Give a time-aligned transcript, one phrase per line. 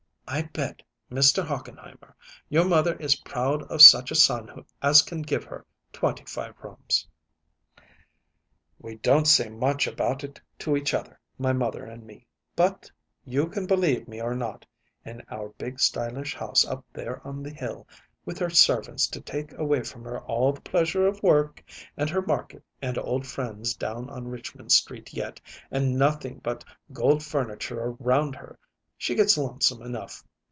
[0.33, 0.81] I bet,
[1.11, 1.45] Mr.
[1.45, 2.15] Hochenheimer,
[2.47, 7.05] your mother is proud of such a son as can give her twenty five rooms."
[8.79, 12.89] "We don't say much about it to each other, my mother and me; but
[13.25, 14.65] you can believe me or not
[15.03, 17.85] in our big, stylish house up there on the hill,
[18.23, 21.61] with her servants to take away from her all the pleasure of work
[21.97, 26.63] and her market and old friends down on Richmond Street yet, and nothing but
[26.93, 28.57] gold furniture round her,
[28.97, 30.23] she gets lonesome enough.